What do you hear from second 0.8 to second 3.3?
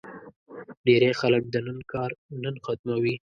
ډېری خلک د نن کار نن ختموي.